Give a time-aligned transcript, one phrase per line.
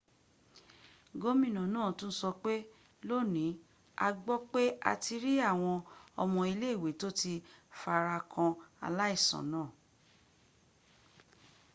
[1.21, 2.53] gómìnà náà tún sọpé
[3.07, 3.49] lónìí
[4.05, 5.75] a gbọ́ pé a ti rí àwọn
[6.21, 7.31] ọmọ ilé ìwé tó ti
[7.81, 8.51] farakan
[8.85, 9.67] aláìsàn náà